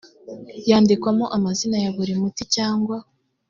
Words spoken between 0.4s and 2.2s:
cyandikwamo amazina ya buri